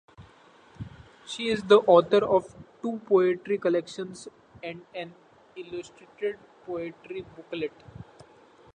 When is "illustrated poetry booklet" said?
5.55-7.73